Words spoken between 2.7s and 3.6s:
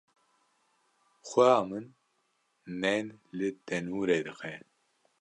nên li